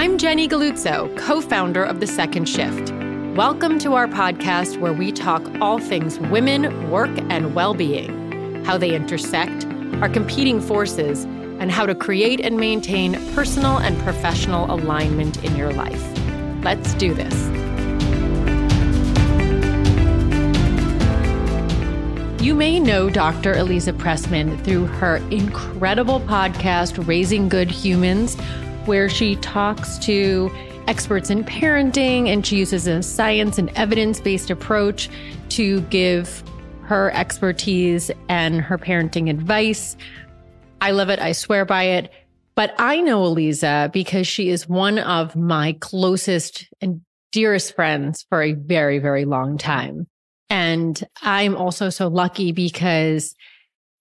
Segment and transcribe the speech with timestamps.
[0.00, 2.90] I'm Jenny Galluzzo, co founder of The Second Shift.
[3.36, 8.78] Welcome to our podcast where we talk all things women, work, and well being, how
[8.78, 9.66] they intersect,
[10.00, 11.24] our competing forces,
[11.60, 16.02] and how to create and maintain personal and professional alignment in your life.
[16.64, 17.34] Let's do this.
[22.42, 23.52] You may know Dr.
[23.52, 28.38] Aliza Pressman through her incredible podcast, Raising Good Humans,
[28.86, 30.50] where she talks to
[30.86, 35.08] experts in parenting and she uses a science and evidence based approach
[35.50, 36.42] to give
[36.82, 39.96] her expertise and her parenting advice.
[40.80, 41.20] I love it.
[41.20, 42.10] I swear by it.
[42.56, 47.00] But I know Aliza because she is one of my closest and
[47.32, 50.08] dearest friends for a very, very long time.
[50.48, 53.34] And I'm also so lucky because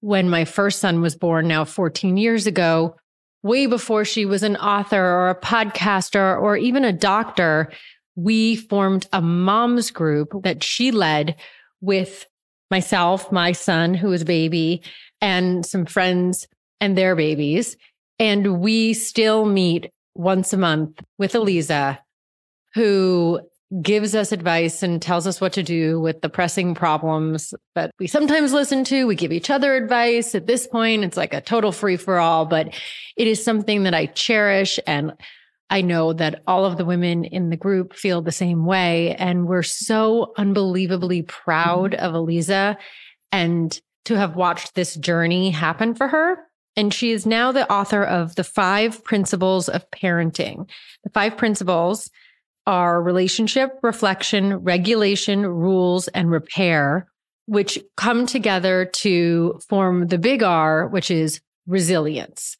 [0.01, 2.95] when my first son was born now 14 years ago,
[3.43, 7.71] way before she was an author or a podcaster or even a doctor,
[8.15, 11.35] we formed a mom's group that she led
[11.81, 12.25] with
[12.69, 14.81] myself, my son, who was a baby,
[15.21, 16.47] and some friends
[16.81, 17.77] and their babies.
[18.19, 21.97] And we still meet once a month with Aliza,
[22.73, 23.39] who
[23.81, 28.07] gives us advice and tells us what to do with the pressing problems that we
[28.07, 29.05] sometimes listen to.
[29.05, 30.33] We give each other advice.
[30.33, 32.73] At this point, it's like a total free for all, but
[33.15, 34.79] it is something that I cherish.
[34.87, 35.13] And
[35.69, 39.15] I know that all of the women in the group feel the same way.
[39.15, 42.75] And we're so unbelievably proud of Aliza
[43.31, 46.39] and to have watched this journey happen for her.
[46.75, 50.67] And she is now the author of The Five Principles of Parenting.
[51.03, 52.09] The five principles
[52.69, 57.07] are relationship, reflection, regulation, rules, and repair,
[57.47, 62.55] which come together to form the big R, which is resilience.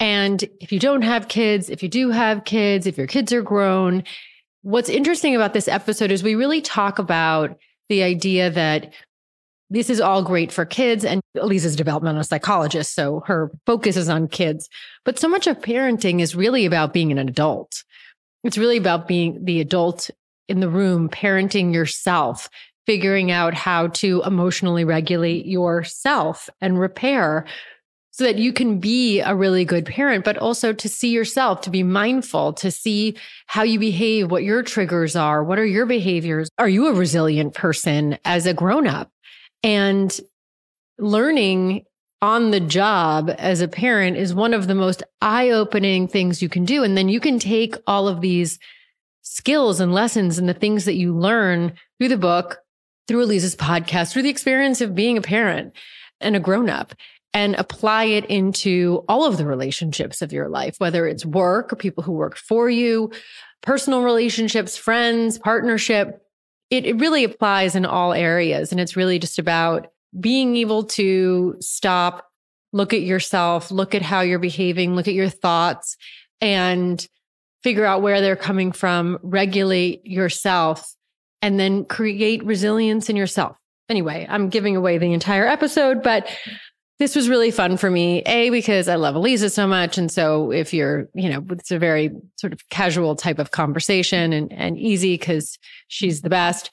[0.00, 3.40] And if you don't have kids, if you do have kids, if your kids are
[3.40, 4.02] grown,
[4.62, 7.56] what's interesting about this episode is we really talk about
[7.88, 8.92] the idea that
[9.70, 11.04] this is all great for kids.
[11.04, 14.68] And Aliza's a developmental psychologist, so her focus is on kids.
[15.04, 17.84] But so much of parenting is really about being an adult.
[18.44, 20.10] It's really about being the adult
[20.48, 22.48] in the room, parenting yourself,
[22.86, 27.46] figuring out how to emotionally regulate yourself and repair
[28.10, 31.70] so that you can be a really good parent, but also to see yourself, to
[31.70, 33.16] be mindful, to see
[33.46, 36.50] how you behave, what your triggers are, what are your behaviors.
[36.58, 39.10] Are you a resilient person as a grown up?
[39.62, 40.14] And
[40.98, 41.84] learning
[42.22, 46.48] on the job as a parent is one of the most eye opening things you
[46.48, 46.84] can do.
[46.84, 48.60] And then you can take all of these
[49.22, 52.58] skills and lessons and the things that you learn through the book,
[53.08, 55.74] through Aliza's podcast, through the experience of being a parent
[56.20, 56.94] and a grown up
[57.34, 61.76] and apply it into all of the relationships of your life, whether it's work, or
[61.76, 63.10] people who work for you,
[63.62, 66.22] personal relationships, friends, partnership.
[66.70, 68.70] It, it really applies in all areas.
[68.70, 72.28] And it's really just about being able to stop,
[72.72, 75.96] look at yourself, look at how you're behaving, look at your thoughts,
[76.40, 77.06] and
[77.62, 80.94] figure out where they're coming from, regulate yourself,
[81.40, 83.56] and then create resilience in yourself.
[83.88, 86.28] Anyway, I'm giving away the entire episode, but
[86.98, 88.22] this was really fun for me.
[88.26, 89.98] A, because I love Aliza so much.
[89.98, 94.32] And so if you're, you know, it's a very sort of casual type of conversation
[94.32, 95.58] and, and easy because
[95.88, 96.70] she's the best.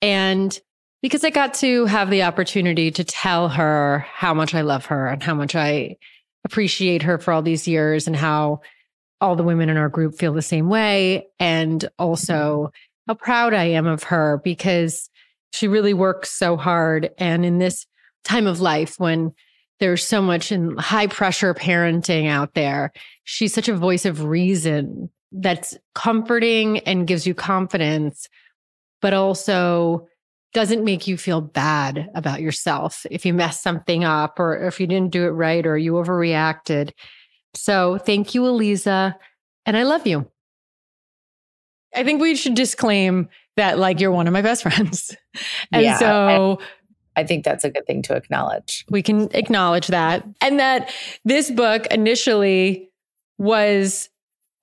[0.00, 0.56] And
[1.02, 5.08] because I got to have the opportunity to tell her how much I love her
[5.08, 5.96] and how much I
[6.44, 8.60] appreciate her for all these years and how
[9.20, 11.26] all the women in our group feel the same way.
[11.38, 12.70] And also
[13.06, 15.10] how proud I am of her because
[15.52, 17.10] she really works so hard.
[17.18, 17.86] And in this
[18.24, 19.32] time of life when
[19.80, 22.92] there's so much in high pressure parenting out there,
[23.24, 28.28] she's such a voice of reason that's comforting and gives you confidence,
[29.00, 30.06] but also
[30.52, 34.86] doesn't make you feel bad about yourself if you mess something up or if you
[34.86, 36.92] didn't do it right or you overreacted.
[37.54, 39.14] So thank you, Aliza.
[39.64, 40.30] And I love you.
[41.94, 45.16] I think we should disclaim that like you're one of my best friends.
[45.72, 46.58] And yeah, so
[47.16, 48.84] I, I think that's a good thing to acknowledge.
[48.90, 50.26] We can acknowledge that.
[50.40, 50.92] And that
[51.24, 52.90] this book initially
[53.38, 54.08] was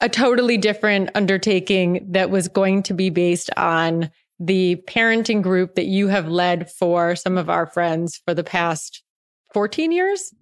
[0.02, 4.10] a totally different undertaking that was going to be based on
[4.40, 9.04] the parenting group that you have led for some of our friends for the past
[9.54, 10.34] 14 years?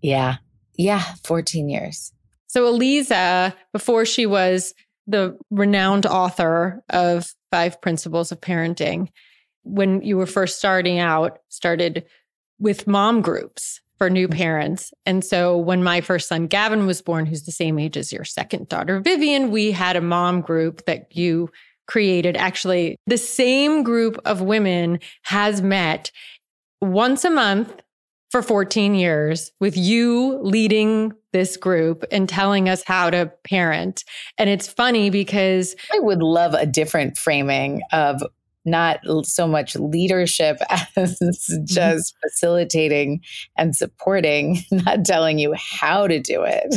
[0.00, 0.36] Yeah.
[0.76, 2.12] Yeah, 14 years.
[2.46, 4.74] So, Aliza, before she was
[5.06, 9.08] the renowned author of Five Principles of Parenting,
[9.64, 12.04] when you were first starting out, started
[12.58, 14.38] with mom groups for new mm-hmm.
[14.38, 14.92] parents.
[15.06, 18.24] And so when my first son, Gavin, was born, who's the same age as your
[18.24, 21.50] second daughter, Vivian, we had a mom group that you
[21.86, 22.36] created.
[22.36, 26.10] Actually, the same group of women has met
[26.80, 27.82] once a month
[28.30, 34.04] for 14 years with you leading this group and telling us how to parent.
[34.38, 38.22] And it's funny because I would love a different framing of
[38.64, 40.58] not so much leadership
[40.96, 41.64] as mm-hmm.
[41.64, 43.20] just facilitating
[43.56, 46.76] and supporting, not telling you how to do it.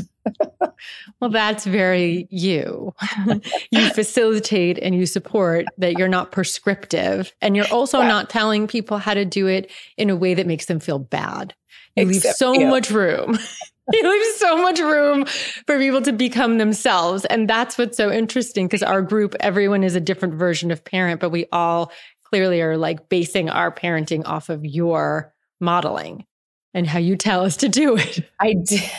[1.21, 2.93] well, that's very you.
[3.71, 7.33] you facilitate and you support that you're not prescriptive.
[7.41, 8.07] And you're also yeah.
[8.07, 11.53] not telling people how to do it in a way that makes them feel bad.
[11.95, 12.67] You Except leave so you.
[12.67, 13.37] much room.
[13.93, 15.25] you leave so much room
[15.67, 17.25] for people to become themselves.
[17.25, 21.19] And that's what's so interesting because our group, everyone is a different version of parent,
[21.19, 21.91] but we all
[22.23, 26.25] clearly are like basing our parenting off of your modeling
[26.73, 28.29] and how you tell us to do it.
[28.39, 28.81] I did.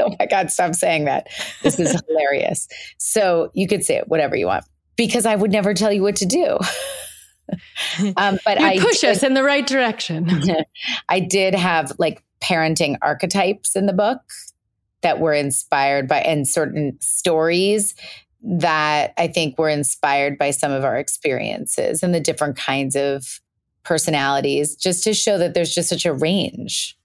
[0.00, 1.26] Oh my God, stop saying that.
[1.62, 2.68] This is hilarious.
[2.98, 4.64] So you could say it whatever you want
[4.96, 6.56] because I would never tell you what to do.
[8.16, 10.30] um, but you I push did, us in the right direction.
[11.08, 14.20] I did have like parenting archetypes in the book
[15.02, 17.94] that were inspired by and certain stories
[18.42, 23.40] that I think were inspired by some of our experiences and the different kinds of
[23.84, 26.96] personalities, just to show that there's just such a range.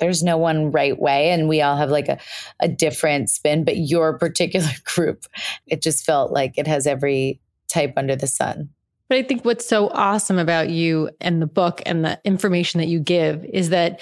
[0.00, 2.18] There's no one right way, and we all have like a,
[2.60, 3.64] a different spin.
[3.64, 5.24] But your particular group,
[5.66, 8.70] it just felt like it has every type under the sun.
[9.08, 12.88] But I think what's so awesome about you and the book and the information that
[12.88, 14.00] you give is that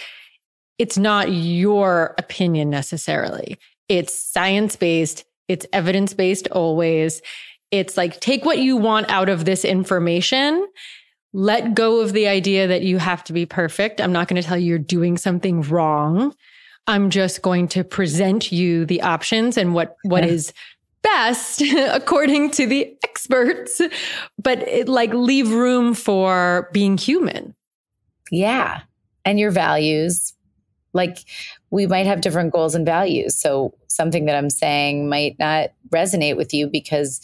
[0.83, 3.57] it's not your opinion necessarily.
[3.89, 7.23] It's science based, it's evidence based always.
[7.71, 10.67] It's like take what you want out of this information.
[11.33, 14.01] Let go of the idea that you have to be perfect.
[14.01, 16.35] I'm not going to tell you you're doing something wrong.
[16.89, 20.53] I'm just going to present you the options and what what is
[21.03, 21.63] best
[21.93, 23.81] according to the experts,
[24.37, 27.55] but it, like leave room for being human.
[28.33, 28.81] Yeah.
[29.25, 30.35] And your values
[30.93, 31.19] like
[31.71, 33.39] we might have different goals and values.
[33.39, 37.21] So something that I'm saying might not resonate with you because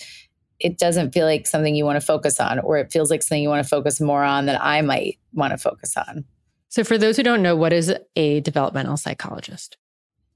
[0.60, 3.42] it doesn't feel like something you want to focus on, or it feels like something
[3.42, 6.24] you want to focus more on that I might want to focus on.
[6.68, 9.76] So, for those who don't know, what is a developmental psychologist?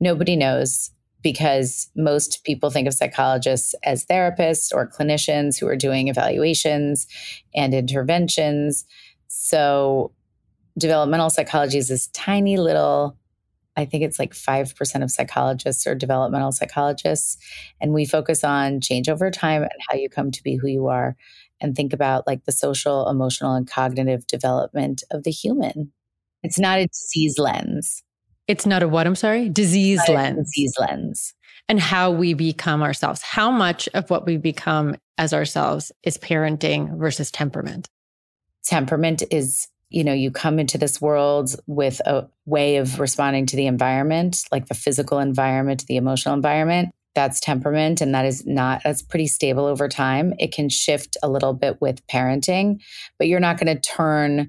[0.01, 0.91] Nobody knows
[1.23, 7.07] because most people think of psychologists as therapists or clinicians who are doing evaluations
[7.55, 8.85] and interventions.
[9.29, 10.13] So,
[10.79, 13.17] developmental psychology is this tiny little
[13.77, 17.39] I think it's like 5% of psychologists are developmental psychologists.
[17.81, 20.89] And we focus on change over time and how you come to be who you
[20.89, 21.17] are
[21.61, 25.93] and think about like the social, emotional, and cognitive development of the human.
[26.43, 28.03] It's not a disease lens.
[28.49, 29.07] It's not a what?
[29.07, 29.49] I'm sorry?
[29.49, 30.51] Disease lens.
[30.51, 31.35] Disease lens.
[31.69, 33.23] And how we become ourselves.
[33.23, 37.89] How much of what we become as ourselves is parenting versus temperament?
[38.65, 43.57] Temperament is you know, you come into this world with a way of responding to
[43.57, 46.91] the environment, like the physical environment, the emotional environment.
[47.15, 50.33] That's temperament, and that is not, that's pretty stable over time.
[50.39, 52.81] It can shift a little bit with parenting,
[53.19, 54.49] but you're not going to turn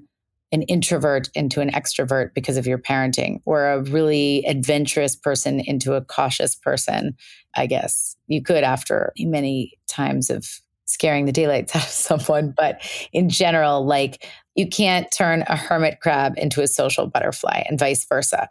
[0.50, 5.92] an introvert into an extrovert because of your parenting, or a really adventurous person into
[5.92, 7.16] a cautious person,
[7.54, 8.16] I guess.
[8.28, 10.46] You could after many times of
[10.94, 12.80] scaring the daylights out of someone, but
[13.12, 18.06] in general, like you can't turn a hermit crab into a social butterfly and vice
[18.06, 18.48] versa.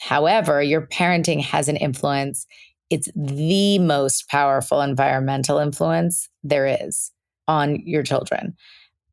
[0.00, 2.46] However, your parenting has an influence.
[2.90, 7.12] It's the most powerful environmental influence there is
[7.46, 8.56] on your children,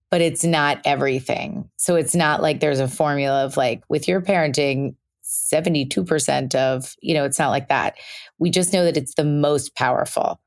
[0.09, 1.69] but it's not everything.
[1.77, 7.13] So it's not like there's a formula of like with your parenting, 72% of, you
[7.13, 7.97] know, it's not like that.
[8.37, 10.41] We just know that it's the most powerful.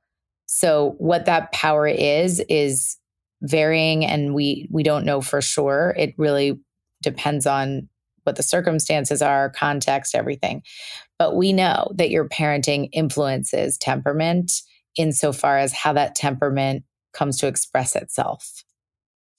[0.57, 2.97] So what that power is, is
[3.43, 5.97] varying and we we don't know for sure.
[5.99, 6.61] It really
[7.03, 7.89] depends on
[8.23, 10.63] what the circumstances are, context, everything.
[11.19, 14.53] But we know that your parenting influences temperament
[14.97, 18.63] insofar as how that temperament comes to express itself.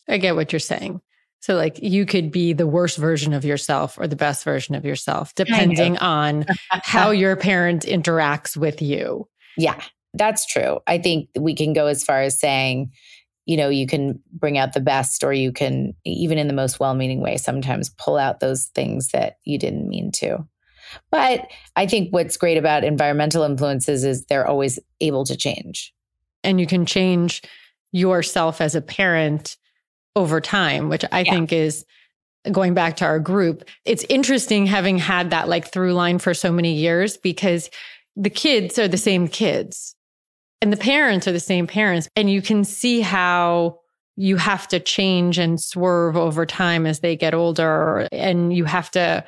[0.10, 1.00] I get what you're saying.
[1.40, 4.84] So, like, you could be the worst version of yourself or the best version of
[4.84, 9.30] yourself, depending on how your parent interacts with you.
[9.58, 9.82] Yeah,
[10.18, 10.80] that's true.
[10.88, 12.92] I think we can go as far as saying,
[13.46, 16.80] you know, you can bring out the best, or you can, even in the most
[16.80, 20.46] well meaning way, sometimes pull out those things that you didn't mean to.
[21.12, 25.94] But I think what's great about environmental influences is they're always able to change.
[26.44, 27.42] And you can change
[27.92, 29.58] yourself as a parent
[30.16, 31.32] over time, which I yeah.
[31.32, 31.86] think is
[32.52, 36.52] going back to our group, it's interesting having had that like through line for so
[36.52, 37.70] many years because
[38.16, 39.96] the kids are the same kids
[40.66, 42.10] and the parents are the same parents.
[42.16, 43.82] And you can see how
[44.16, 48.08] you have to change and swerve over time as they get older.
[48.12, 49.24] And you have to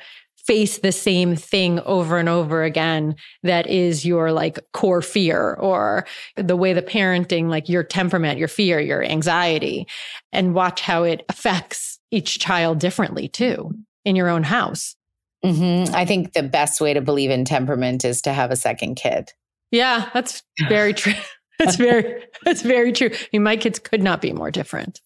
[0.48, 3.14] face the same thing over and over again
[3.44, 6.04] that is your like core fear or
[6.34, 9.86] the way the parenting like your temperament your fear your anxiety
[10.32, 13.70] and watch how it affects each child differently too
[14.06, 14.96] in your own house
[15.44, 15.94] mm-hmm.
[15.94, 19.30] i think the best way to believe in temperament is to have a second kid
[19.70, 21.14] yeah that's very true
[21.58, 25.00] that's very that's very true I mean, my kids could not be more different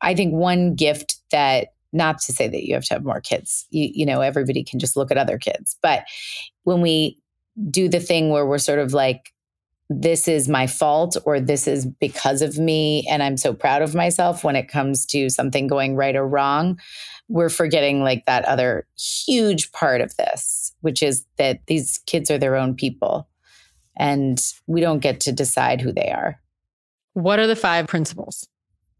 [0.00, 3.66] i think one gift that not to say that you have to have more kids.
[3.70, 5.76] You, you know, everybody can just look at other kids.
[5.82, 6.04] But
[6.64, 7.18] when we
[7.70, 9.32] do the thing where we're sort of like,
[9.90, 13.94] this is my fault or this is because of me and I'm so proud of
[13.94, 16.78] myself when it comes to something going right or wrong,
[17.28, 22.36] we're forgetting like that other huge part of this, which is that these kids are
[22.36, 23.28] their own people
[23.98, 26.40] and we don't get to decide who they are.
[27.14, 28.46] What are the five principles?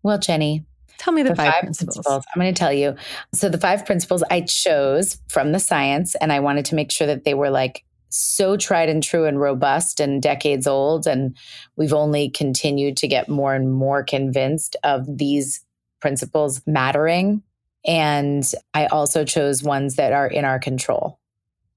[0.02, 0.64] Well, Jenny,
[0.98, 1.96] Tell me the, the five, five principles.
[1.96, 2.24] principles.
[2.34, 2.96] I'm going to tell you.
[3.32, 7.06] So, the five principles I chose from the science, and I wanted to make sure
[7.06, 11.06] that they were like so tried and true and robust and decades old.
[11.06, 11.36] And
[11.76, 15.64] we've only continued to get more and more convinced of these
[16.00, 17.42] principles mattering.
[17.86, 21.20] And I also chose ones that are in our control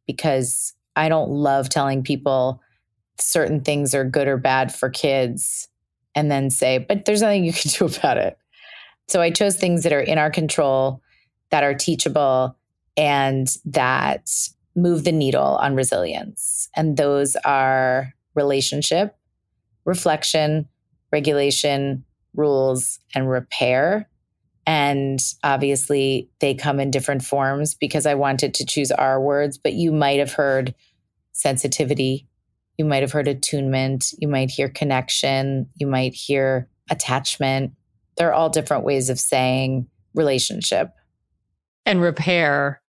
[0.08, 2.62] because I don't love telling people
[3.22, 5.68] certain things are good or bad for kids
[6.16, 8.38] and then say, but there's nothing you can do about it.
[9.08, 11.02] So I chose things that are in our control,
[11.50, 12.56] that are teachable,
[12.98, 14.30] and that
[14.76, 16.70] move the needle on resilience.
[16.76, 19.18] And those are relationship,
[19.86, 20.68] reflection,
[21.12, 24.10] regulation, rules, and repair.
[24.66, 29.74] And obviously, they come in different forms because I wanted to choose our words, but
[29.74, 30.74] you might have heard
[31.34, 32.28] sensitivity.
[32.82, 34.12] You might have heard attunement.
[34.18, 35.70] You might hear connection.
[35.76, 37.74] You might hear attachment
[38.18, 40.92] they're all different ways of saying relationship.
[41.86, 42.82] And repair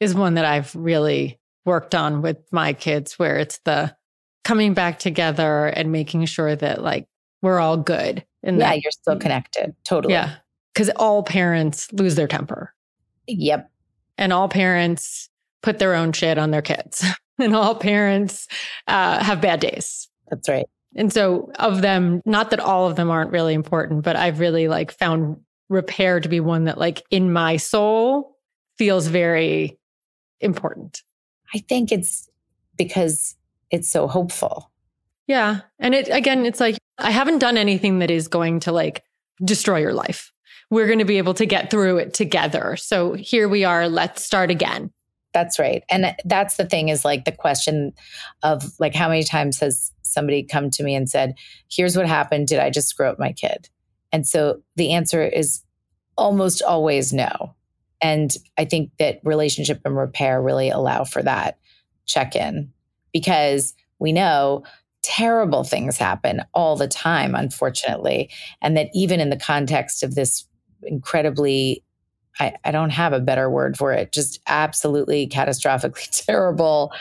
[0.00, 3.94] is one that I've really worked on with my kids, where it's the
[4.42, 7.06] coming back together and making sure that like
[7.42, 8.24] we're all good.
[8.42, 9.20] And yeah, that, you're still mm.
[9.20, 9.76] connected.
[9.84, 10.14] Totally.
[10.14, 10.34] Yeah.
[10.74, 12.74] Because all parents lose their temper.
[13.28, 13.70] Yep.
[14.18, 15.28] And all parents
[15.62, 17.04] put their own shit on their kids.
[17.44, 18.48] and all parents
[18.86, 20.08] uh, have bad days.
[20.30, 20.66] That's right.
[20.94, 24.68] And so of them, not that all of them aren't really important, but I've really
[24.68, 28.36] like found repair to be one that like in my soul
[28.78, 29.78] feels very
[30.40, 31.02] important.
[31.54, 32.28] I think it's
[32.76, 33.36] because
[33.70, 34.70] it's so hopeful.
[35.26, 35.60] Yeah.
[35.78, 39.02] And it again, it's like I haven't done anything that is going to like
[39.42, 40.30] destroy your life.
[40.70, 42.76] We're going to be able to get through it together.
[42.76, 43.88] So here we are.
[43.88, 44.90] Let's start again.
[45.32, 45.82] That's right.
[45.90, 47.92] And that's the thing is like the question
[48.42, 51.34] of like how many times has somebody come to me and said,
[51.70, 52.48] "Here's what happened.
[52.48, 53.68] Did I just screw up my kid?"
[54.12, 55.62] And so the answer is
[56.16, 57.54] almost always no.
[58.02, 61.58] And I think that relationship and repair really allow for that
[62.04, 62.72] check in
[63.12, 64.64] because we know
[65.02, 68.30] terrible things happen all the time, unfortunately.
[68.60, 70.46] And that even in the context of this
[70.82, 71.84] incredibly
[72.40, 76.92] I, I don't have a better word for it, just absolutely catastrophically terrible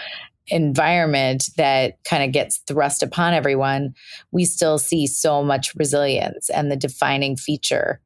[0.48, 3.96] environment that kind of gets thrust upon everyone,
[4.32, 6.50] we still see so much resilience.
[6.50, 8.02] And the defining feature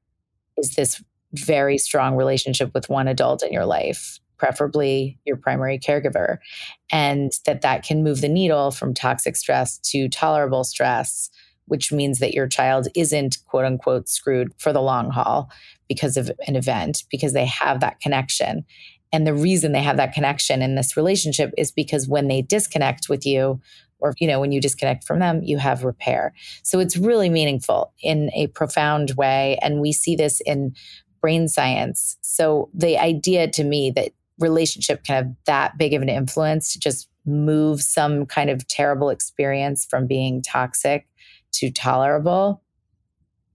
[0.57, 1.03] is this
[1.33, 6.37] very strong relationship with one adult in your life preferably your primary caregiver
[6.91, 11.29] and that that can move the needle from toxic stress to tolerable stress
[11.67, 15.49] which means that your child isn't quote unquote screwed for the long haul
[15.87, 18.65] because of an event because they have that connection.
[19.11, 23.07] And the reason they have that connection in this relationship is because when they disconnect
[23.09, 23.61] with you,
[23.99, 26.33] or you know when you disconnect from them you have repair.
[26.63, 30.75] So it's really meaningful in a profound way and we see this in
[31.21, 32.17] brain science.
[32.21, 36.79] So the idea to me that relationship can have that big of an influence to
[36.79, 41.07] just move some kind of terrible experience from being toxic
[41.53, 42.61] to tolerable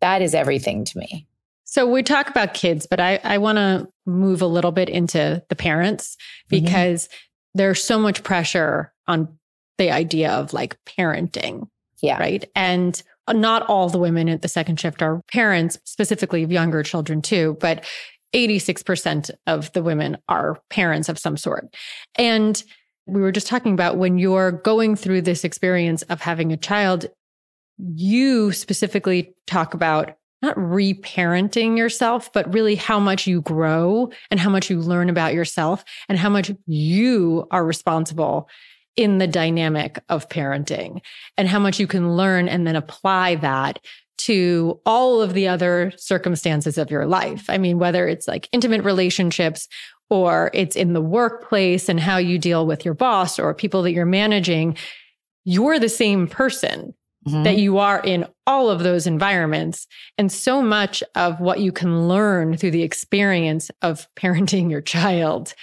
[0.01, 1.27] that is everything to me
[1.71, 5.41] so we talk about kids, but I, I want to move a little bit into
[5.49, 6.65] the parents mm-hmm.
[6.65, 7.17] because mm-hmm.
[7.55, 9.39] there's so much pressure on
[9.79, 11.69] the idea of like parenting.
[12.03, 12.19] Yeah.
[12.19, 12.45] Right.
[12.57, 13.01] And
[13.33, 17.57] not all the women at the second shift are parents, specifically of younger children too,
[17.61, 17.85] but
[18.35, 21.73] 86% of the women are parents of some sort.
[22.17, 22.61] And
[23.07, 27.07] we were just talking about when you're going through this experience of having a child,
[27.79, 34.51] you specifically talk about not reparenting yourself, but really how much you grow and how
[34.51, 38.49] much you learn about yourself and how much you are responsible
[38.97, 41.01] in the dynamic of parenting
[41.37, 43.79] and how much you can learn and then apply that
[44.19, 47.49] to all of the other circumstances of your life.
[47.49, 49.67] I mean, whether it's like intimate relationships
[50.11, 53.93] or it's in the workplace and how you deal with your boss or people that
[53.93, 54.77] you're managing,
[55.45, 56.93] you're the same person
[57.27, 57.43] mm-hmm.
[57.43, 59.87] that you are in all of those environments.
[60.19, 65.55] And so much of what you can learn through the experience of parenting your child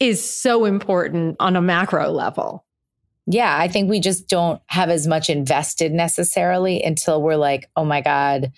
[0.00, 2.64] is so important on a macro level.
[3.26, 7.84] Yeah, I think we just don't have as much invested necessarily until we're like, oh
[7.84, 8.52] my God,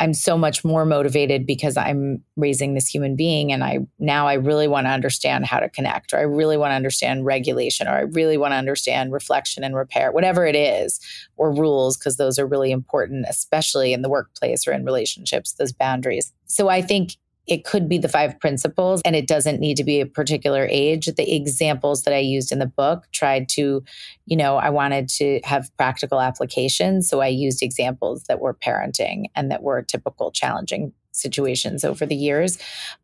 [0.00, 4.34] I'm so much more motivated because I'm raising this human being and I now I
[4.34, 7.92] really want to understand how to connect or I really want to understand regulation or
[7.92, 10.98] I really want to understand reflection and repair whatever it is
[11.36, 15.72] or rules because those are really important especially in the workplace or in relationships those
[15.72, 16.32] boundaries.
[16.46, 20.00] So I think it could be the five principles and it doesn't need to be
[20.00, 21.06] a particular age.
[21.06, 23.84] The examples that I used in the book tried to,
[24.26, 27.08] you know, I wanted to have practical applications.
[27.08, 32.16] So I used examples that were parenting and that were typical challenging situations over the
[32.16, 32.58] years.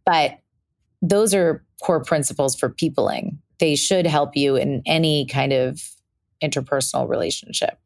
[0.07, 0.39] But
[1.03, 3.39] those are core principles for peopling.
[3.59, 5.83] They should help you in any kind of
[6.43, 7.79] interpersonal relationship.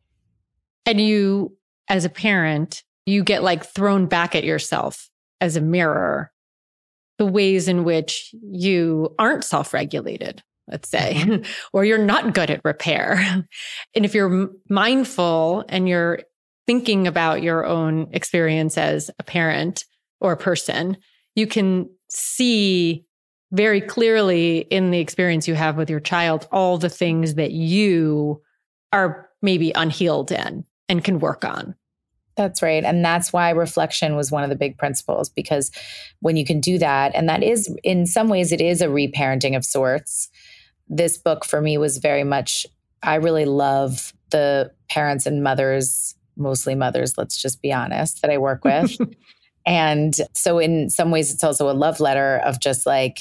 [0.87, 1.57] And you,
[1.89, 6.31] as a parent, you get like thrown back at yourself as a mirror
[7.19, 11.51] the ways in which you aren't self regulated, let's say, mm-hmm.
[11.73, 13.45] or you're not good at repair.
[13.95, 16.21] And if you're mindful and you're
[16.67, 19.85] thinking about your own experience as a parent
[20.21, 20.97] or a person,
[21.35, 23.05] you can see
[23.53, 28.43] very clearly in the experience you have with your child all the things that you
[28.93, 31.75] are maybe unhealed in and can work on.
[32.37, 32.83] That's right.
[32.83, 35.71] And that's why reflection was one of the big principles because
[36.21, 39.57] when you can do that, and that is in some ways, it is a reparenting
[39.57, 40.29] of sorts.
[40.89, 42.67] This book for me was very much,
[43.03, 48.39] I really love the parents and mothers, mostly mothers, let's just be honest, that I
[48.39, 48.97] work with.
[49.67, 53.21] and so, in some ways, it's also a love letter of just like,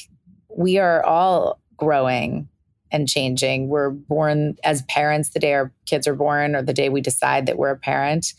[0.56, 2.48] we are all growing
[2.92, 3.68] and changing.
[3.68, 7.48] We're born as parents the day our kids are born or the day we decide
[7.48, 8.34] that we're a parent.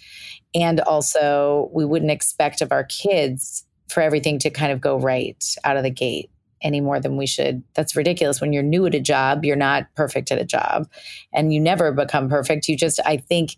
[0.55, 5.45] And also, we wouldn't expect of our kids for everything to kind of go right
[5.65, 6.31] out of the gate
[6.63, 7.63] any more than we should.
[7.75, 8.41] That's ridiculous.
[8.41, 10.89] When you're new at a job, you're not perfect at a job
[11.33, 12.69] and you never become perfect.
[12.69, 13.57] You just, I think,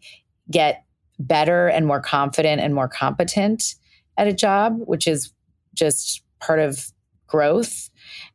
[0.51, 0.85] get
[1.19, 3.77] better and more confident and more competent
[4.19, 5.33] at a job, which is
[5.75, 6.91] just part of
[7.29, 7.91] growth.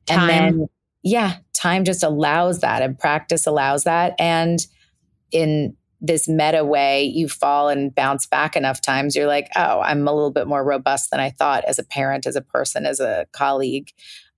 [0.05, 0.19] Time.
[0.19, 0.67] And then,
[1.03, 4.15] yeah, time just allows that and practice allows that.
[4.17, 4.65] And
[5.31, 10.07] in this meta way, you fall and bounce back enough times, you're like, oh, I'm
[10.07, 12.99] a little bit more robust than I thought as a parent, as a person, as
[12.99, 13.91] a colleague,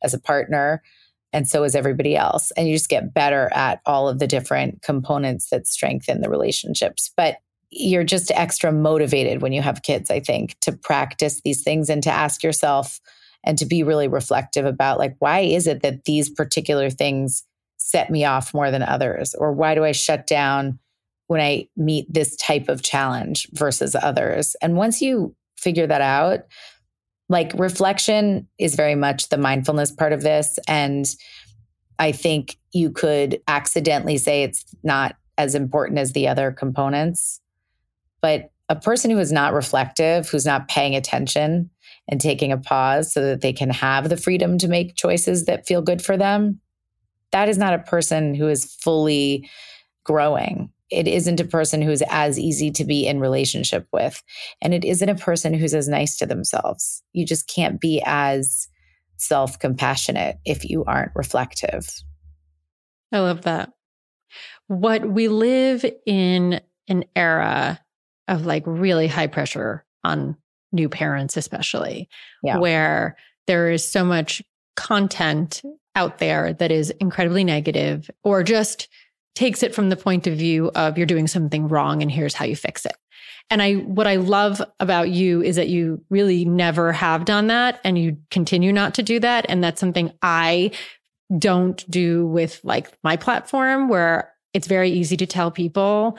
[0.03, 0.83] as a partner.
[1.31, 2.51] And so is everybody else.
[2.51, 7.11] And you just get better at all of the different components that strengthen the relationships.
[7.15, 7.37] But
[7.71, 12.03] you're just extra motivated when you have kids, I think, to practice these things and
[12.03, 12.99] to ask yourself
[13.43, 17.43] and to be really reflective about, like, why is it that these particular things
[17.77, 19.33] set me off more than others?
[19.33, 20.77] Or why do I shut down?
[21.27, 24.55] When I meet this type of challenge versus others.
[24.61, 26.41] And once you figure that out,
[27.29, 30.59] like reflection is very much the mindfulness part of this.
[30.67, 31.05] And
[31.97, 37.39] I think you could accidentally say it's not as important as the other components.
[38.21, 41.69] But a person who is not reflective, who's not paying attention
[42.07, 45.65] and taking a pause so that they can have the freedom to make choices that
[45.65, 46.59] feel good for them,
[47.31, 49.49] that is not a person who is fully
[50.03, 54.21] growing it isn't a person who's as easy to be in relationship with
[54.61, 57.03] and it isn't a person who's as nice to themselves.
[57.13, 58.67] You just can't be as
[59.17, 61.89] self-compassionate if you aren't reflective.
[63.11, 63.71] I love that.
[64.67, 67.79] What we live in an era
[68.27, 70.37] of like really high pressure on
[70.71, 72.09] new parents especially
[72.41, 72.57] yeah.
[72.57, 73.15] where
[73.47, 74.41] there is so much
[74.75, 75.61] content
[75.95, 78.87] out there that is incredibly negative or just
[79.35, 82.45] takes it from the point of view of you're doing something wrong and here's how
[82.45, 82.95] you fix it.
[83.49, 87.79] And I what I love about you is that you really never have done that
[87.83, 90.71] and you continue not to do that and that's something I
[91.37, 96.17] don't do with like my platform where it's very easy to tell people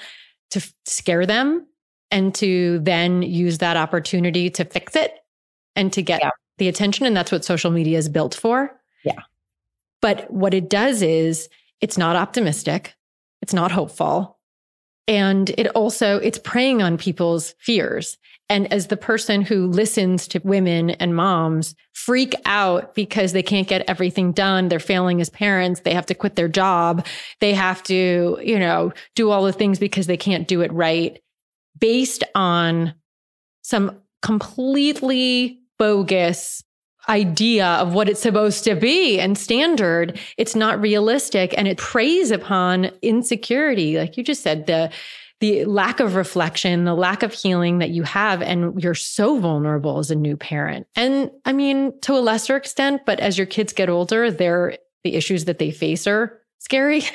[0.50, 1.66] to scare them
[2.11, 5.12] and to then use that opportunity to fix it
[5.77, 6.31] and to get yeah.
[6.59, 8.79] the attention and that's what social media is built for.
[9.05, 9.20] Yeah.
[10.00, 11.48] But what it does is
[11.81, 12.94] it's not optimistic.
[13.44, 14.38] It's not hopeful.
[15.07, 18.16] And it also, it's preying on people's fears.
[18.48, 23.68] And as the person who listens to women and moms freak out because they can't
[23.68, 27.07] get everything done, they're failing as parents, they have to quit their job,
[27.40, 31.20] they have to, you know, do all the things because they can't do it right
[31.78, 32.94] based on
[33.61, 36.64] some completely bogus
[37.09, 42.31] idea of what it's supposed to be and standard it's not realistic and it preys
[42.31, 44.90] upon insecurity like you just said the
[45.40, 49.99] the lack of reflection, the lack of healing that you have, and you're so vulnerable
[49.99, 50.87] as a new parent.
[50.97, 55.14] And I mean, to a lesser extent, but as your kids get older, they're the
[55.14, 57.03] issues that they face are scary.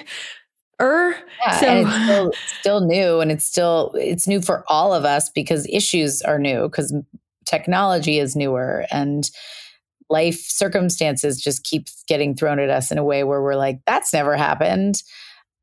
[0.82, 1.14] Er,
[1.46, 5.30] yeah, so it's still, still new and it's still it's new for all of us
[5.30, 6.96] because issues are new because
[7.46, 9.30] technology is newer and
[10.10, 14.14] life circumstances just keep getting thrown at us in a way where we're like that's
[14.14, 15.02] never happened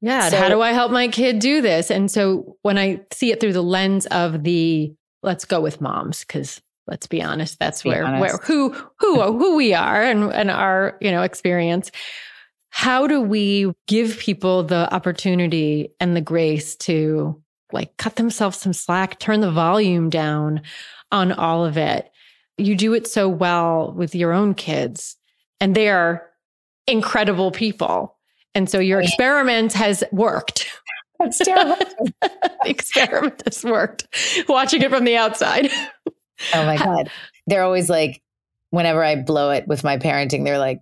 [0.00, 0.28] yeah.
[0.28, 1.90] So, how do I help my kid do this?
[1.90, 6.20] And so when I see it through the lens of the let's go with moms,
[6.20, 8.20] because let's be honest, that's where, honest.
[8.20, 11.90] where who who uh, who we are and, and our, you know, experience.
[12.70, 18.74] How do we give people the opportunity and the grace to like cut themselves some
[18.74, 20.61] slack, turn the volume down
[21.11, 22.11] on all of it?
[22.59, 25.16] You do it so well with your own kids,
[25.61, 26.27] and they are
[26.87, 28.16] incredible people
[28.57, 30.66] and so your experiment has worked.
[31.21, 31.77] That's terrible.
[32.23, 34.09] the experiment has worked.
[34.49, 35.71] Watching it from the outside.
[36.55, 37.11] oh my God.
[37.47, 38.23] They're always like,
[38.71, 40.81] whenever I blow it with my parenting, they're like,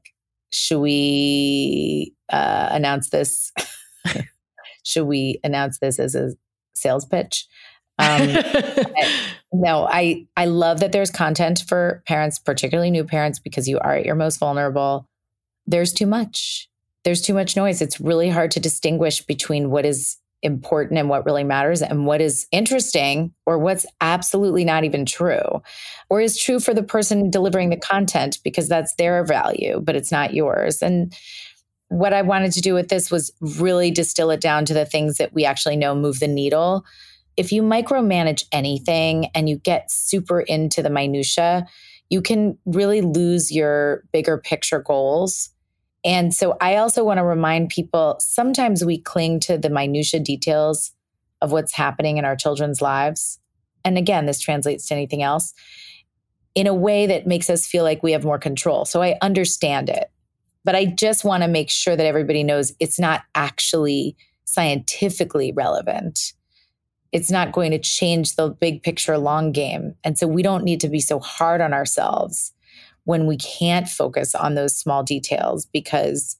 [0.50, 3.50] should we uh, announce this?
[4.84, 6.30] should we announce this as a
[6.76, 7.48] sales pitch?
[7.98, 8.28] Um,
[9.52, 13.96] no, I I love that there's content for parents, particularly new parents, because you are
[13.96, 15.08] at your most vulnerable.
[15.66, 16.68] There's too much
[17.04, 17.80] there's too much noise.
[17.80, 22.20] It's really hard to distinguish between what is important and what really matters and what
[22.20, 25.62] is interesting or what's absolutely not even true
[26.10, 30.12] or is true for the person delivering the content because that's their value, but it's
[30.12, 30.82] not yours.
[30.82, 31.14] And
[31.88, 35.16] what I wanted to do with this was really distill it down to the things
[35.16, 36.84] that we actually know move the needle.
[37.36, 41.66] If you micromanage anything and you get super into the minutia,
[42.10, 45.50] you can really lose your bigger picture goals
[46.04, 50.92] and so I also want to remind people sometimes we cling to the minutia details
[51.40, 53.40] of what's happening in our children's lives.
[53.84, 55.54] And again, this translates to anything else
[56.54, 58.84] in a way that makes us feel like we have more control.
[58.84, 60.10] So I understand it.
[60.62, 66.32] But I just want to make sure that everybody knows it's not actually scientifically relevant.
[67.14, 69.94] It's not going to change the big picture long game.
[70.02, 72.52] And so we don't need to be so hard on ourselves
[73.04, 76.36] when we can't focus on those small details because,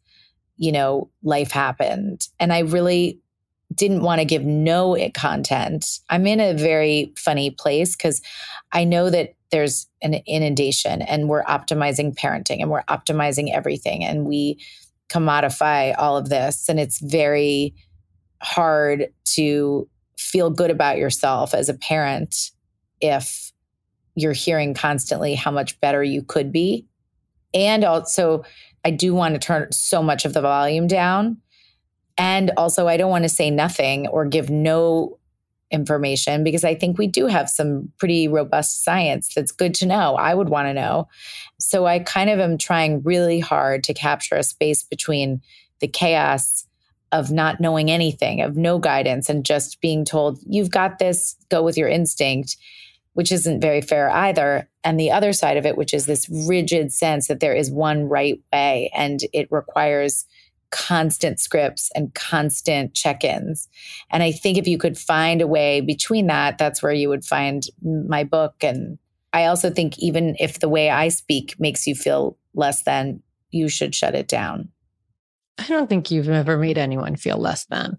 [0.57, 2.27] you know, life happened.
[2.41, 3.21] And I really
[3.73, 6.01] didn't want to give no it content.
[6.11, 8.21] I'm in a very funny place because
[8.73, 14.27] I know that there's an inundation and we're optimizing parenting and we're optimizing everything and
[14.27, 14.59] we
[15.09, 16.69] commodify all of this.
[16.69, 17.77] And it's very
[18.43, 22.51] hard to feel good about yourself as a parent
[23.01, 23.53] if
[24.15, 26.87] you're hearing constantly how much better you could be.
[27.53, 28.45] And also,
[28.85, 31.39] I do want to turn so much of the volume down.
[32.17, 35.19] And also, I don't want to say nothing or give no
[35.71, 40.15] information because I think we do have some pretty robust science that's good to know.
[40.15, 41.09] I would want to know.
[41.59, 45.41] So I kind of am trying really hard to capture a space between
[45.81, 46.67] the chaos
[47.15, 51.63] of not knowing anything, of no guidance, and just being told, you've got this, go
[51.63, 52.59] with your instinct
[53.15, 54.69] which isn't very fair either.
[54.83, 58.09] And the other side of it, which is this rigid sense that there is one
[58.09, 60.27] right way and it requires
[60.71, 63.69] constant scripts and constant check ins.
[64.11, 67.25] And I think if you could find a way between that, that's where you would
[67.25, 68.57] find my book.
[68.63, 68.99] And
[69.33, 73.23] I also think even if the way I speak makes you feel less than,
[73.53, 74.69] you should shut it down.
[75.59, 77.99] I don't think you've ever made anyone feel less than,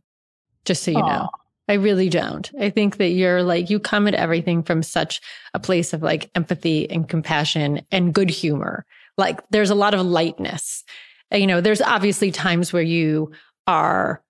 [0.66, 1.08] just so you Aww.
[1.08, 1.30] know.
[1.68, 2.52] I really don't.
[2.60, 5.20] I think that you're like, you come at everything from such
[5.54, 8.86] a place of like empathy and compassion and good humor.
[9.18, 10.84] Like there's a lot of lightness.
[11.32, 13.32] You know, there's obviously times where you
[13.66, 14.22] are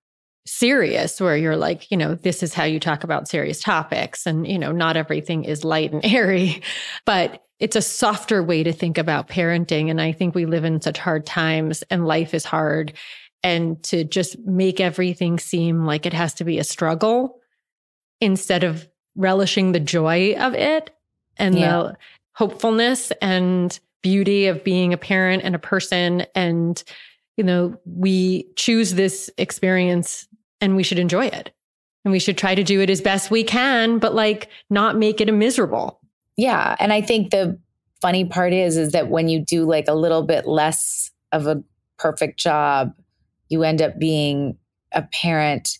[0.46, 4.26] serious, where you're like, you know, this is how you talk about serious topics.
[4.26, 6.62] And, you know, not everything is light and airy,
[7.04, 9.90] but it's a softer way to think about parenting.
[9.90, 12.92] And I think we live in such hard times and life is hard
[13.42, 17.40] and to just make everything seem like it has to be a struggle
[18.20, 20.90] instead of relishing the joy of it
[21.36, 21.70] and yeah.
[21.70, 21.96] the
[22.32, 26.84] hopefulness and beauty of being a parent and a person and
[27.36, 30.28] you know we choose this experience
[30.60, 31.52] and we should enjoy it
[32.04, 35.20] And we should try to do it as best we can, but like not make
[35.20, 36.00] it a miserable.
[36.36, 36.76] Yeah.
[36.78, 37.58] And I think the
[38.00, 41.62] funny part is, is that when you do like a little bit less of a
[41.98, 42.94] perfect job,
[43.48, 44.56] you end up being
[44.92, 45.78] a parent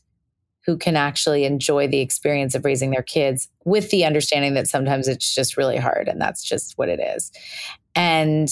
[0.64, 5.06] who can actually enjoy the experience of raising their kids with the understanding that sometimes
[5.06, 7.30] it's just really hard and that's just what it is.
[7.94, 8.48] And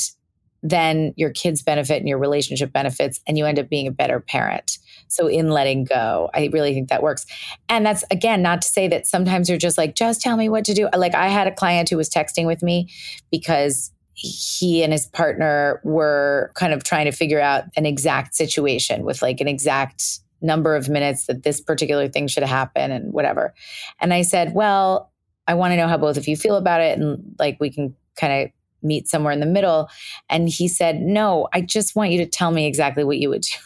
[0.63, 4.21] then your kids benefit and your relationship benefits and you end up being a better
[4.21, 4.79] parent.
[5.09, 7.27] So in letting go, I really think that works.
[7.69, 10.65] And that's again not to say that sometimes you're just like just tell me what
[10.67, 10.89] to do.
[10.97, 12.91] Like I had a client who was texting with me
[13.31, 19.05] because he and his partner were kind of trying to figure out an exact situation
[19.05, 23.55] with like an exact number of minutes that this particular thing should happen and whatever.
[24.01, 25.11] And I said, Well,
[25.47, 26.99] I want to know how both of you feel about it.
[26.99, 28.51] And like we can kind of
[28.83, 29.89] meet somewhere in the middle.
[30.29, 33.43] And he said, No, I just want you to tell me exactly what you would
[33.43, 33.57] do.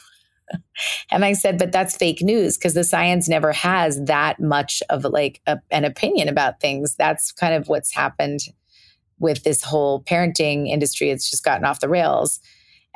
[1.10, 5.04] and I said, But that's fake news because the science never has that much of
[5.04, 6.94] like a, an opinion about things.
[6.96, 8.40] That's kind of what's happened
[9.18, 11.10] with this whole parenting industry.
[11.10, 12.40] It's just gotten off the rails.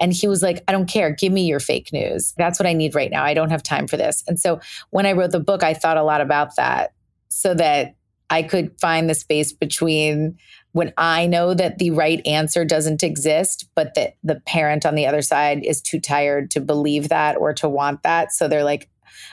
[0.00, 1.14] And he was like, I don't care.
[1.14, 2.34] Give me your fake news.
[2.36, 3.24] That's what I need right now.
[3.24, 4.24] I don't have time for this.
[4.26, 4.60] And so
[4.90, 6.92] when I wrote the book, I thought a lot about that
[7.28, 7.94] so that
[8.30, 10.38] I could find the space between
[10.72, 15.06] when I know that the right answer doesn't exist, but that the parent on the
[15.06, 18.32] other side is too tired to believe that or to want that.
[18.32, 18.88] So they're like,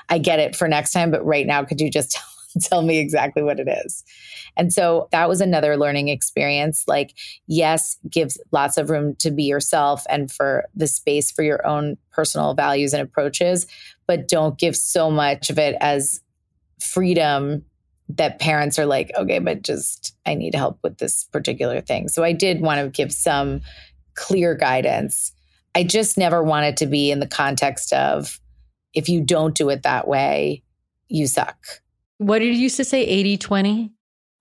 [0.10, 2.20] I get it for next time, but right now, could you just
[2.62, 4.04] tell me exactly what it is.
[4.58, 6.84] And so that was another learning experience.
[6.88, 7.14] Like,
[7.48, 11.98] yes, gives lots of room to be yourself and for the space for your own
[12.12, 13.68] personal values and approaches,
[14.08, 16.22] but don't give so much of it as
[16.80, 17.64] freedom
[18.10, 22.10] that parents are like, okay, but just I need help with this particular thing.
[22.10, 23.62] So I did want to give some
[24.16, 25.32] clear guidance.
[25.76, 28.40] I just never want it to be in the context of
[28.94, 30.64] if you don't do it that way,
[31.08, 31.58] you suck.
[32.18, 33.06] What did you used to say?
[33.06, 33.92] 80 20?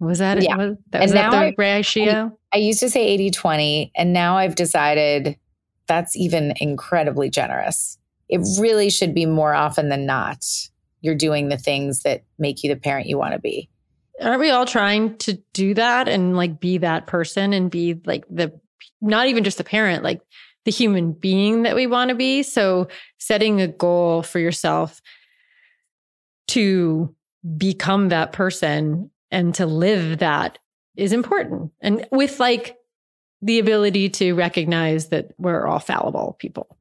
[0.01, 0.57] Was that yeah.
[0.57, 2.39] Was, that, was that the I, ratio?
[2.53, 5.37] I, I used to say 80 20, and now I've decided
[5.87, 7.99] that's even incredibly generous.
[8.29, 10.45] It really should be more often than not.
[11.01, 13.69] You're doing the things that make you the parent you want to be.
[14.21, 18.25] Aren't we all trying to do that and like be that person and be like
[18.29, 18.59] the,
[19.01, 20.21] not even just the parent, like
[20.65, 22.43] the human being that we want to be?
[22.43, 25.01] So setting a goal for yourself
[26.49, 27.15] to
[27.57, 30.59] become that person and to live that
[30.97, 31.71] is important.
[31.81, 32.77] And with like
[33.41, 36.77] the ability to recognize that we're all fallible people.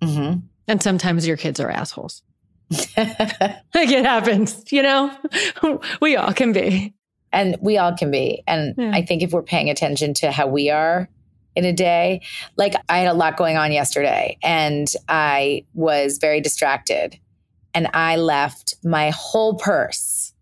[0.00, 0.40] Mm-hmm.
[0.68, 2.22] And sometimes your kids are assholes.
[2.96, 5.16] like it happens, you know?
[6.00, 6.94] we all can be.
[7.32, 8.42] And we all can be.
[8.46, 8.90] And yeah.
[8.94, 11.08] I think if we're paying attention to how we are
[11.54, 12.22] in a day,
[12.56, 17.18] like I had a lot going on yesterday and I was very distracted
[17.74, 20.32] and I left my whole purse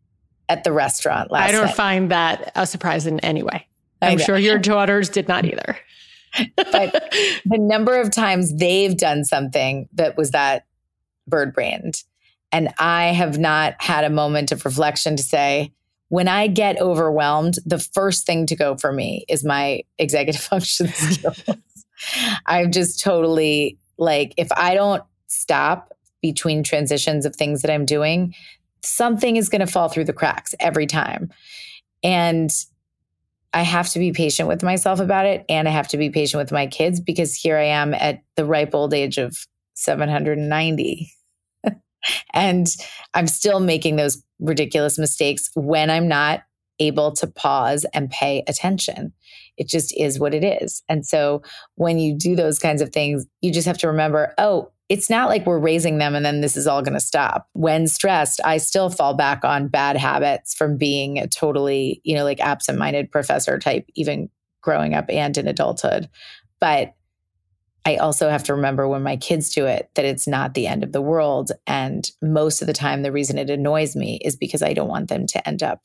[0.48, 1.48] at the restaurant last night.
[1.48, 1.74] I don't night.
[1.74, 3.66] find that a surprise in any way.
[4.00, 5.78] I'm sure your daughters did not either.
[6.56, 6.92] but
[7.44, 10.66] the number of times they've done something that was that
[11.26, 12.02] bird brained.
[12.54, 15.72] And I have not had a moment of reflection to say,
[16.08, 20.86] when I get overwhelmed, the first thing to go for me is my executive function
[20.86, 21.42] skills.
[22.46, 28.36] I'm just totally like, if I don't stop between transitions of things that I'm doing,
[28.84, 31.32] something is going to fall through the cracks every time.
[32.04, 32.52] And
[33.52, 35.44] I have to be patient with myself about it.
[35.48, 38.44] And I have to be patient with my kids because here I am at the
[38.44, 39.36] ripe old age of
[39.74, 41.10] 790.
[42.32, 42.66] And
[43.14, 46.42] I'm still making those ridiculous mistakes when I'm not
[46.80, 49.12] able to pause and pay attention.
[49.56, 50.82] It just is what it is.
[50.88, 51.42] And so
[51.76, 55.28] when you do those kinds of things, you just have to remember, oh, it's not
[55.28, 57.48] like we're raising them and then this is all going to stop.
[57.52, 62.24] When stressed, I still fall back on bad habits from being a totally, you know,
[62.24, 64.28] like absent minded professor type, even
[64.60, 66.08] growing up and in adulthood.
[66.60, 66.94] But
[67.87, 70.83] I also have to remember when my kids do it that it's not the end
[70.83, 71.53] of the world.
[71.66, 75.09] And most of the time, the reason it annoys me is because I don't want
[75.09, 75.83] them to end up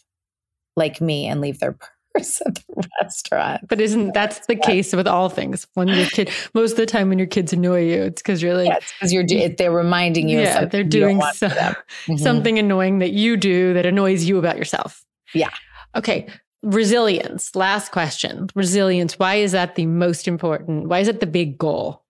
[0.75, 1.77] like me and leave their
[2.15, 3.67] purse at the restaurant.
[3.67, 5.67] But isn't that's the case with all things?
[5.73, 8.55] When your kid, most of the time when your kids annoy you, it's because you're
[8.55, 10.39] like, because yeah, you're they're reminding you.
[10.39, 12.15] Yeah, they're doing so, mm-hmm.
[12.15, 15.03] something annoying that you do that annoys you about yourself.
[15.33, 15.51] Yeah.
[15.95, 16.27] Okay.
[16.63, 17.55] Resilience.
[17.55, 18.47] Last question.
[18.55, 19.17] Resilience.
[19.17, 20.89] Why is that the most important?
[20.89, 22.03] Why is it the big goal?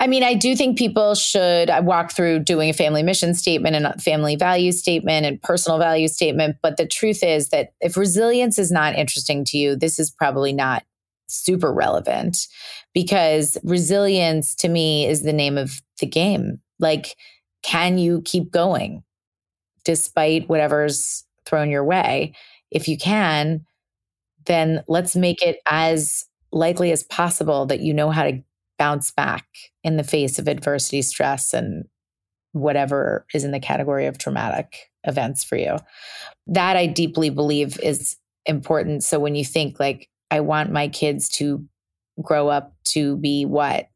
[0.00, 3.76] I mean, I do think people should uh, walk through doing a family mission statement
[3.76, 6.56] and a family value statement and personal value statement.
[6.60, 10.52] But the truth is that if resilience is not interesting to you, this is probably
[10.52, 10.84] not
[11.28, 12.48] super relevant
[12.92, 16.60] because resilience to me is the name of the game.
[16.80, 17.14] Like,
[17.62, 19.04] can you keep going
[19.84, 22.34] despite whatever's thrown your way.
[22.70, 23.64] If you can,
[24.46, 28.42] then let's make it as likely as possible that you know how to
[28.78, 29.46] bounce back
[29.84, 31.84] in the face of adversity, stress, and
[32.52, 35.76] whatever is in the category of traumatic events for you.
[36.46, 39.04] That I deeply believe is important.
[39.04, 41.64] So when you think, like, I want my kids to
[42.20, 43.88] grow up to be what?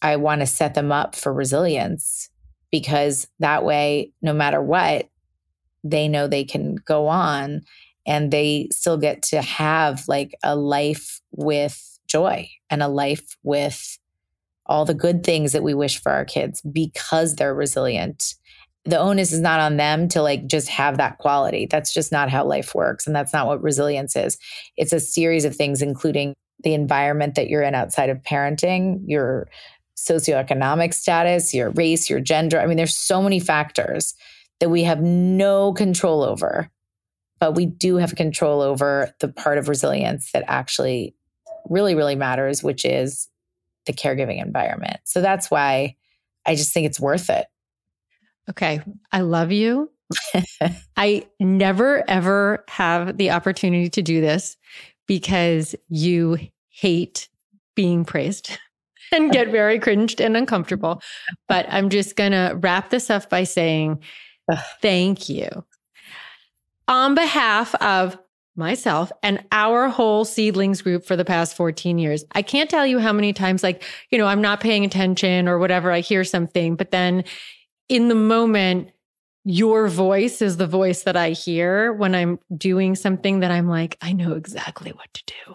[0.00, 2.30] I want to set them up for resilience
[2.70, 5.08] because that way, no matter what,
[5.82, 7.62] they know they can go on
[8.06, 13.98] and they still get to have like a life with joy and a life with
[14.66, 18.34] all the good things that we wish for our kids because they're resilient.
[18.84, 21.66] The onus is not on them to like just have that quality.
[21.70, 23.06] That's just not how life works.
[23.06, 24.38] And that's not what resilience is.
[24.76, 26.34] It's a series of things, including
[26.64, 29.48] the environment that you're in outside of parenting, your
[29.96, 32.60] socioeconomic status, your race, your gender.
[32.60, 34.14] I mean, there's so many factors
[34.60, 36.70] that we have no control over
[37.38, 41.14] but we do have control over the part of resilience that actually
[41.68, 43.28] really, really matters, which is
[43.86, 45.00] the caregiving environment.
[45.04, 45.96] So that's why
[46.46, 47.46] I just think it's worth it.
[48.50, 48.80] Okay.
[49.12, 49.90] I love you.
[50.96, 54.56] I never, ever have the opportunity to do this
[55.06, 56.38] because you
[56.70, 57.28] hate
[57.74, 58.58] being praised
[59.12, 61.02] and get very cringed and uncomfortable.
[61.46, 64.00] But I'm just going to wrap this up by saying
[64.80, 65.64] thank you
[66.88, 68.18] on behalf of
[68.56, 72.24] myself and our whole seedlings group for the past 14 years.
[72.32, 75.58] I can't tell you how many times, like, you know, I'm not paying attention or
[75.58, 77.22] whatever, I hear something, but then
[77.88, 78.90] in the moment,
[79.44, 83.96] your voice is the voice that I hear when I'm doing something that I'm like,
[84.02, 85.54] I know exactly what to do.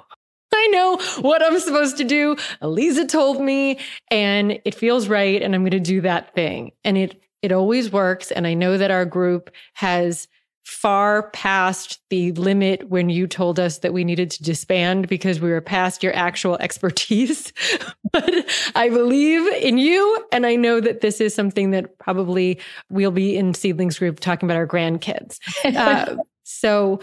[0.56, 2.36] I know what I'm supposed to do.
[2.62, 6.72] Aliza told me, and it feels right, and I'm going to do that thing.
[6.84, 8.32] And it it always works.
[8.32, 10.30] And I know that our group has
[10.64, 15.50] far past the limit when you told us that we needed to disband because we
[15.50, 17.52] were past your actual expertise.
[18.12, 18.34] but
[18.76, 20.26] I believe in you.
[20.32, 24.48] And I know that this is something that probably we'll be in Seedlings Group talking
[24.48, 25.40] about our grandkids.
[25.84, 27.00] Uh, so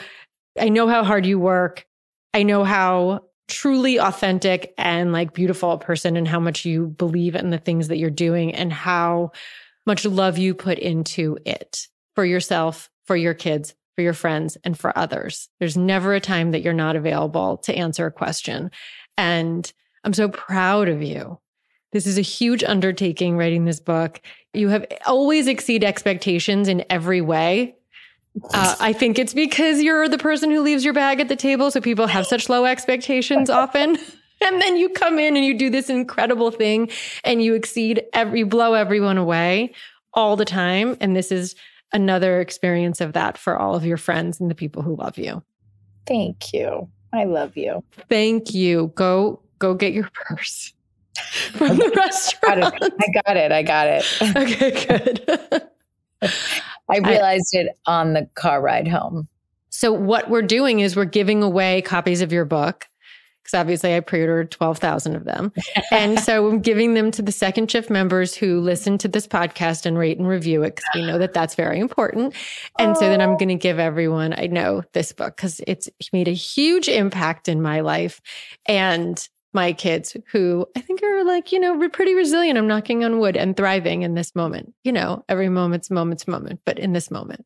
[0.58, 1.84] I know how hard you work.
[2.32, 7.34] I know how truly authentic and like beautiful a person and how much you believe
[7.34, 9.32] in the things that you're doing and how
[9.86, 14.78] much love you put into it for yourself for your kids, for your friends, and
[14.78, 15.48] for others.
[15.58, 18.70] There's never a time that you're not available to answer a question.
[19.18, 19.72] And
[20.04, 21.40] I'm so proud of you.
[21.90, 24.20] This is a huge undertaking writing this book.
[24.54, 27.74] You have always exceed expectations in every way.
[28.54, 31.72] Uh, I think it's because you're the person who leaves your bag at the table.
[31.72, 33.98] So people have such low expectations often.
[34.40, 36.90] and then you come in and you do this incredible thing
[37.24, 39.74] and you exceed every, you blow everyone away
[40.14, 40.96] all the time.
[41.00, 41.56] And this is
[41.92, 45.42] another experience of that for all of your friends and the people who love you.
[46.06, 46.88] Thank you.
[47.12, 47.82] I love you.
[48.08, 48.92] Thank you.
[48.94, 50.72] Go go get your purse
[51.52, 52.64] from the restaurant.
[52.82, 53.52] I got it.
[53.52, 54.04] I got it.
[54.36, 55.66] Okay, good.
[56.88, 59.28] I realized I, it on the car ride home.
[59.70, 62.86] So what we're doing is we're giving away copies of your book
[63.42, 65.52] because obviously I pre-ordered 12,000 of them.
[65.92, 69.86] and so I'm giving them to the second shift members who listen to this podcast
[69.86, 72.34] and rate and review it because we know that that's very important.
[72.78, 72.94] And oh.
[72.94, 73.36] so then I'm oh.
[73.36, 77.62] going to give everyone I know this book because it's made a huge impact in
[77.62, 78.20] my life
[78.66, 82.56] and my kids who I think are like, you know, pretty resilient.
[82.56, 84.74] I'm knocking on wood and thriving in this moment.
[84.84, 87.44] You know, every moment's moment's moment, but in this moment.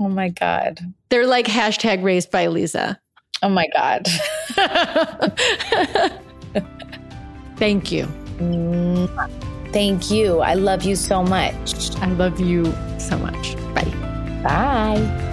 [0.00, 0.80] Oh my God.
[1.08, 2.96] They're like hashtag raised by Aliza.
[3.42, 4.06] Oh my God.
[7.56, 8.06] Thank you.
[9.72, 10.40] Thank you.
[10.40, 11.94] I love you so much.
[11.96, 13.54] I love you so much.
[13.74, 13.84] Bye.
[14.42, 15.24] Bye.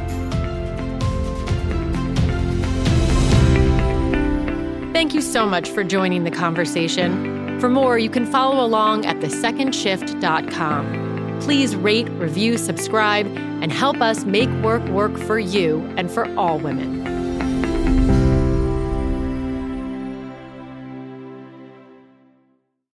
[4.93, 7.59] Thank you so much for joining the conversation.
[7.59, 11.39] For more, you can follow along at thesecondshift.com.
[11.41, 16.59] Please rate, review, subscribe, and help us make work work for you and for all
[16.59, 17.14] women.